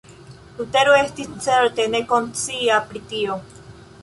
Lutero 0.61 0.95
estis 1.01 1.29
certe 1.49 1.85
ne 1.97 2.01
konscia 2.15 2.81
pri 2.89 3.05
tio. 3.15 3.39